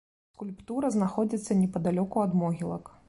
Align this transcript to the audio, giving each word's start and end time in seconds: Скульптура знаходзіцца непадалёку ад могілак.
Скульптура 0.37 0.89
знаходзіцца 0.95 1.59
непадалёку 1.63 2.25
ад 2.27 2.31
могілак. 2.45 2.93